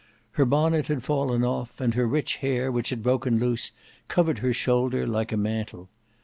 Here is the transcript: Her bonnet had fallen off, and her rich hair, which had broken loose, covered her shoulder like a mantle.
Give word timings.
Her 0.31 0.45
bonnet 0.45 0.87
had 0.87 1.03
fallen 1.03 1.43
off, 1.43 1.79
and 1.79 1.93
her 1.93 2.07
rich 2.07 2.37
hair, 2.37 2.71
which 2.71 2.89
had 2.89 3.03
broken 3.03 3.37
loose, 3.37 3.71
covered 4.07 4.39
her 4.39 4.51
shoulder 4.51 5.05
like 5.05 5.31
a 5.31 5.37
mantle. 5.37 5.89